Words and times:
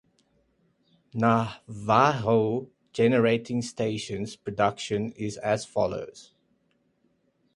Navajo 1.13 2.71
Generating 2.91 3.61
Station's 3.61 4.35
production 4.35 5.11
is 5.11 5.37
as 5.37 5.63
follows. 5.63 6.33